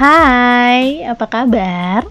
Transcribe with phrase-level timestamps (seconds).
[0.00, 2.08] Hai, apa kabar?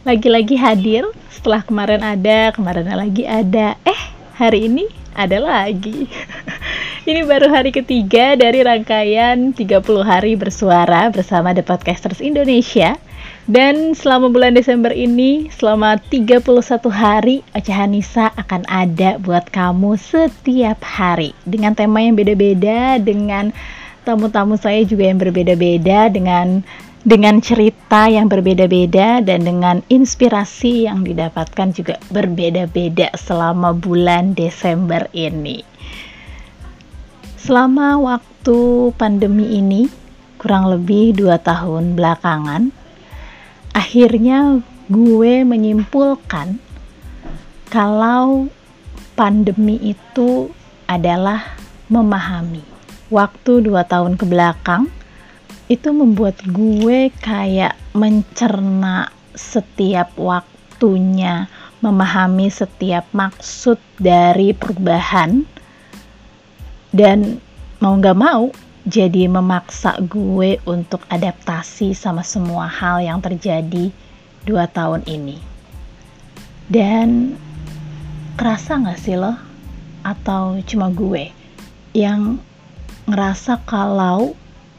[0.00, 3.76] Lagi-lagi hadir setelah kemarin ada, kemarin lagi ada.
[3.84, 6.08] Eh, hari ini ada lagi.
[7.12, 9.60] ini baru hari ketiga dari rangkaian 30
[10.08, 12.96] hari bersuara bersama The Podcasters Indonesia.
[13.44, 16.40] Dan selama bulan Desember ini, selama 31
[16.88, 21.36] hari, Ocehan Nisa akan ada buat kamu setiap hari.
[21.44, 23.52] Dengan tema yang beda-beda, dengan
[24.08, 26.64] tamu-tamu saya juga yang berbeda-beda, dengan
[27.08, 35.64] dengan cerita yang berbeda-beda dan dengan inspirasi yang didapatkan juga berbeda-beda selama bulan Desember ini.
[37.40, 39.88] Selama waktu pandemi ini,
[40.36, 42.68] kurang lebih dua tahun belakangan,
[43.72, 44.60] akhirnya
[44.92, 46.60] gue menyimpulkan
[47.72, 48.52] kalau
[49.16, 50.52] pandemi itu
[50.84, 51.56] adalah
[51.88, 52.60] memahami.
[53.08, 54.92] Waktu dua tahun ke belakang,
[55.68, 61.44] itu membuat gue kayak mencerna setiap waktunya,
[61.84, 65.44] memahami setiap maksud dari perubahan,
[66.90, 67.36] dan
[67.84, 68.48] mau gak mau
[68.88, 73.92] jadi memaksa gue untuk adaptasi sama semua hal yang terjadi
[74.48, 75.36] dua tahun ini.
[76.72, 77.36] Dan
[78.40, 79.36] kerasa gak sih lo?
[80.00, 81.28] Atau cuma gue
[81.92, 82.40] yang
[83.04, 84.32] ngerasa kalau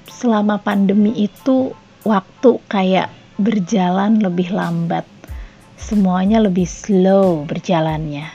[0.10, 1.72] selama pandemi itu
[2.04, 3.08] waktu kayak
[3.40, 5.08] berjalan lebih lambat.
[5.80, 8.28] Semuanya lebih slow berjalannya.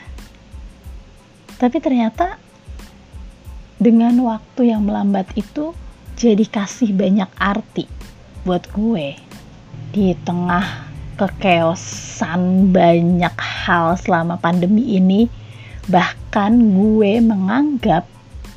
[1.60, 2.40] Tapi ternyata
[3.76, 5.76] dengan waktu yang melambat itu
[6.16, 7.84] jadi kasih banyak arti
[8.46, 9.18] buat gue
[9.94, 15.30] di tengah kekeosan banyak hal selama pandemi ini
[15.86, 18.02] bahkan gue menganggap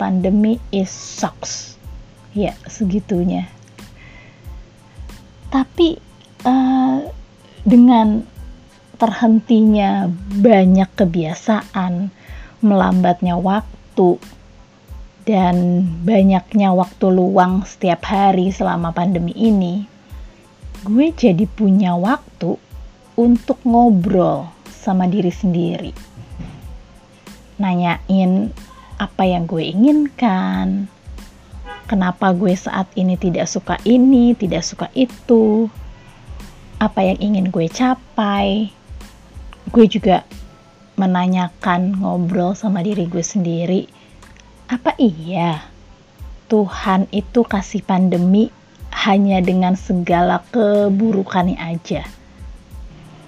[0.01, 1.76] pandemi is sucks
[2.37, 3.49] ya segitunya.
[5.49, 5.97] Tapi
[6.45, 7.01] uh,
[7.65, 8.21] dengan
[9.01, 10.05] terhentinya
[10.37, 12.13] banyak kebiasaan
[12.61, 14.21] melambatnya waktu
[15.25, 19.97] dan banyaknya waktu luang setiap hari selama pandemi ini
[20.87, 22.55] gue jadi punya waktu
[23.17, 25.91] untuk ngobrol sama diri sendiri.
[27.57, 28.53] Nanyain
[29.01, 30.87] apa yang gue inginkan
[31.87, 35.71] kenapa gue saat ini tidak suka ini, tidak suka itu,
[36.77, 38.69] apa yang ingin gue capai.
[39.71, 40.27] Gue juga
[40.99, 43.87] menanyakan ngobrol sama diri gue sendiri,
[44.67, 45.63] apa iya
[46.47, 48.51] Tuhan itu kasih pandemi
[48.91, 52.07] hanya dengan segala keburukannya aja.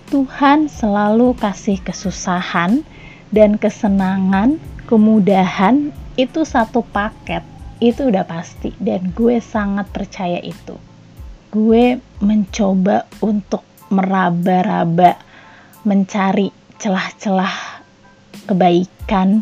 [0.10, 2.82] Tuhan selalu kasih kesusahan
[3.30, 4.58] dan kesenangan,
[4.90, 7.46] kemudahan itu satu paket
[7.80, 8.76] itu udah pasti.
[8.80, 10.76] Dan gue sangat percaya itu.
[11.50, 15.18] Gue mencoba untuk meraba-raba
[15.84, 17.82] mencari celah-celah
[18.46, 19.42] kebaikan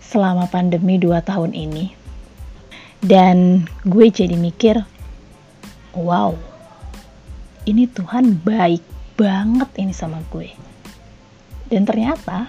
[0.00, 1.92] selama pandemi 2 tahun ini.
[3.02, 4.80] Dan gue jadi mikir
[5.92, 6.34] wow
[7.66, 8.82] ini Tuhan baik
[9.18, 10.48] banget ini sama gue.
[11.66, 12.46] Dan ternyata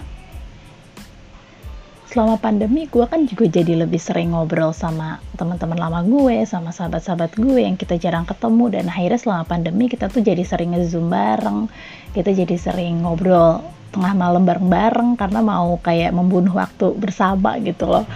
[2.07, 7.35] selama pandemi gue kan juga jadi lebih sering ngobrol sama teman-teman lama gue, sama sahabat-sahabat
[7.35, 11.67] gue yang kita jarang ketemu dan akhirnya selama pandemi kita tuh jadi sering ngezoom bareng,
[12.15, 13.59] kita jadi sering ngobrol
[13.91, 18.07] tengah malam bareng-bareng karena mau kayak membunuh waktu bersama gitu loh.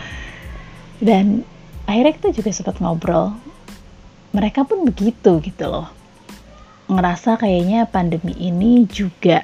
[1.03, 1.43] Dan
[1.83, 3.35] akhirnya kita juga sempat ngobrol.
[4.31, 5.91] Mereka pun begitu gitu loh.
[6.87, 9.43] Ngerasa kayaknya pandemi ini juga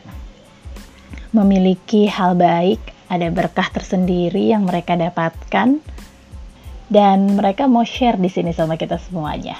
[1.36, 5.80] memiliki hal baik ada berkah tersendiri yang mereka dapatkan
[6.88, 9.60] dan mereka mau share di sini sama kita semuanya.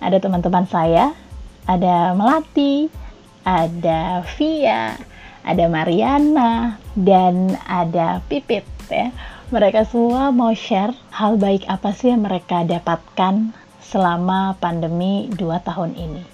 [0.00, 1.12] Ada teman-teman saya,
[1.64, 2.88] ada Melati,
[3.44, 4.96] ada Via,
[5.44, 9.12] ada Mariana, dan ada Pipit ya.
[9.52, 13.52] Mereka semua mau share hal baik apa sih yang mereka dapatkan
[13.84, 16.24] selama pandemi 2 tahun ini.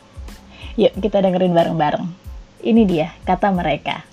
[0.78, 2.06] Yuk kita dengerin bareng-bareng.
[2.62, 4.09] Ini dia kata mereka.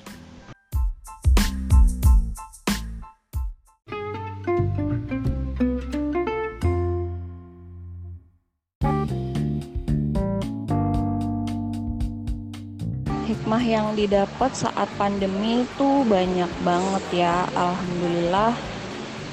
[13.47, 18.51] Hikmah yang didapat saat pandemi itu banyak banget ya alhamdulillah.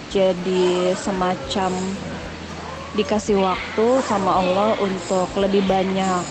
[0.07, 1.75] Jadi semacam
[2.95, 6.23] dikasih waktu sama Allah untuk lebih banyak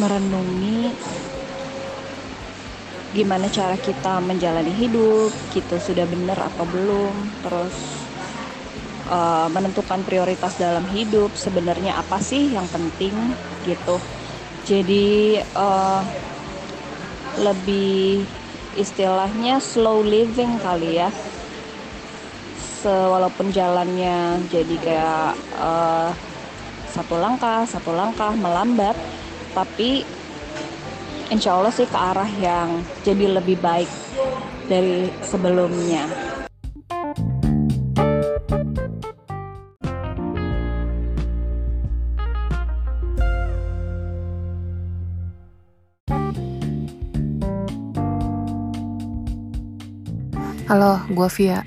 [0.00, 0.88] merenungi
[3.12, 7.12] gimana cara kita menjalani hidup kita sudah benar atau belum
[7.44, 7.76] terus
[9.12, 13.12] uh, menentukan prioritas dalam hidup sebenarnya apa sih yang penting
[13.68, 14.00] gitu.
[14.64, 16.00] Jadi uh,
[17.36, 18.24] lebih
[18.78, 21.10] istilahnya slow living kali ya.
[22.88, 26.08] Walaupun jalannya jadi kayak uh,
[26.88, 28.96] satu langkah satu langkah melambat
[29.52, 30.02] tapi
[31.28, 33.90] insya Allah sih ke arah yang jadi lebih baik
[34.66, 36.08] dari sebelumnya
[50.68, 51.64] Halo, gue Via.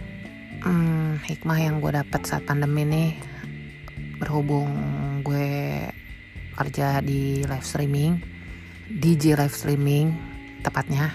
[0.61, 3.05] Hmm, hikmah yang gue dapat saat pandemi ini
[4.21, 4.69] berhubung
[5.25, 5.49] gue
[6.53, 8.21] kerja di live streaming,
[8.93, 10.13] DJ live streaming
[10.61, 11.09] tepatnya.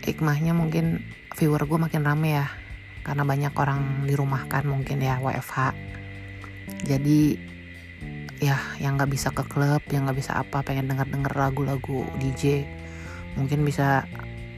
[0.00, 1.04] Hikmahnya mungkin
[1.36, 2.48] viewer gue makin rame ya,
[3.04, 5.76] karena banyak orang di rumah kan mungkin ya WFH.
[6.88, 7.36] Jadi
[8.40, 12.64] ya yang nggak bisa ke klub, yang nggak bisa apa, pengen denger denger lagu-lagu DJ,
[13.36, 14.08] mungkin bisa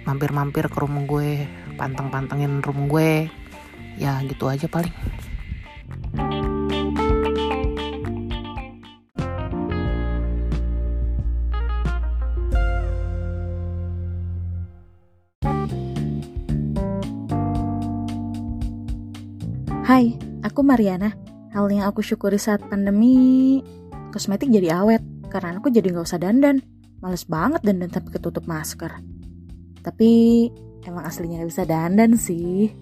[0.06, 3.28] mampir-mampir ke rumah gue panteng-pantengin room gue
[3.98, 4.94] ya gitu aja paling
[19.84, 21.12] Hai, aku Mariana.
[21.52, 23.60] Hal yang aku syukuri saat pandemi,
[24.16, 25.04] kosmetik jadi awet.
[25.28, 26.64] Karena aku jadi nggak usah dandan.
[27.04, 28.88] Males banget dandan tapi ketutup masker.
[29.84, 30.48] Tapi
[30.84, 32.72] emang aslinya gak bisa dandan sih.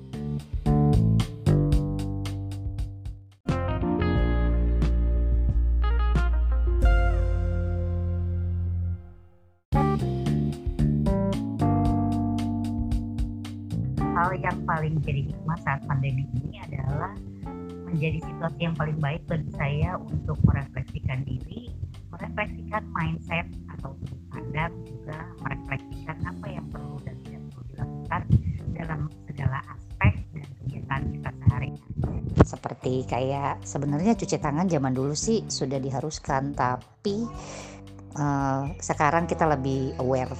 [14.13, 17.11] Hal yang paling jadi hikmah saat pandemi ini adalah
[17.91, 21.75] menjadi situasi yang paling baik bagi saya untuk merefleksikan diri,
[22.15, 23.47] merefleksikan mindset
[23.79, 23.93] atau
[24.33, 27.12] anda juga merefleksikan apa yang perlu dan
[32.83, 37.31] seperti kayak sebenarnya cuci tangan zaman dulu sih sudah diharuskan tapi
[38.19, 40.35] uh, sekarang kita lebih aware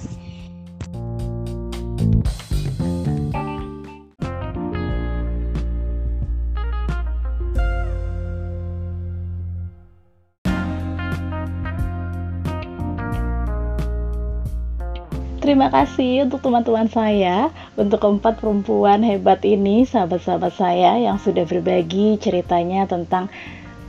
[15.43, 22.15] Terima kasih untuk teman-teman saya, untuk keempat perempuan hebat ini, sahabat-sahabat saya yang sudah berbagi
[22.15, 23.27] ceritanya tentang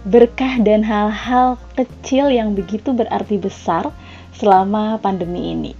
[0.03, 3.95] berkah dan hal-hal kecil yang begitu berarti besar
[4.35, 5.73] selama pandemi ini.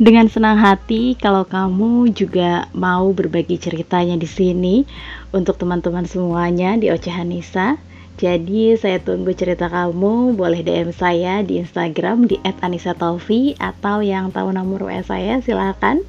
[0.00, 4.88] Dengan senang hati kalau kamu juga mau berbagi ceritanya di sini
[5.36, 7.76] untuk teman-teman semuanya di Ocehan Nisa
[8.18, 14.50] jadi saya tunggu cerita kamu, boleh DM saya di Instagram di @anisataufi atau yang tahu
[14.50, 16.02] nomor WA saya silahkan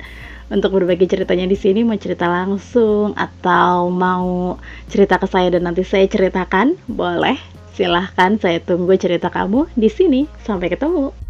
[0.49, 4.57] untuk berbagi ceritanya di sini mau cerita langsung atau mau
[4.89, 7.37] cerita ke saya dan nanti saya ceritakan, boleh.
[7.77, 10.25] Silahkan saya tunggu cerita kamu di sini.
[10.41, 11.28] Sampai ketemu.